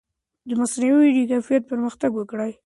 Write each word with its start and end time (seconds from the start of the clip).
د 0.47 0.49
مصنوعي 0.61 0.95
ویډیو 1.09 1.29
کیفیت 1.31 1.63
پرمختګ 1.71 2.09
کوي. 2.31 2.51